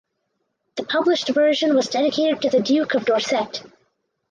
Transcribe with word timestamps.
The 0.77 0.83
published 0.83 1.27
version 1.29 1.75
was 1.75 1.85
dedicated 1.87 2.41
to 2.41 2.49
the 2.49 2.59
Duke 2.63 2.95
of 2.95 3.05
Dorset. 3.05 3.61